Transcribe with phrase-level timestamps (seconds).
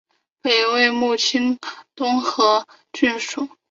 [0.41, 1.59] 北魏绎幕县属于
[1.93, 3.19] 东清河郡。